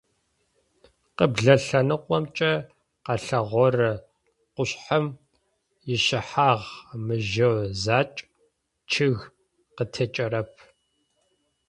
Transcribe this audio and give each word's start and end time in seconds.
Къыблэ 1.17 1.55
лъэныкъомкӏэ 1.65 2.53
къэлъэгъорэ 3.05 3.91
къушъхьэм 4.53 5.05
ышъхьагъ 5.93 6.65
мыжъо 7.05 7.51
закӏ, 7.83 8.17
чъыг 8.91 9.19
къытекӏэрэп. 9.75 10.51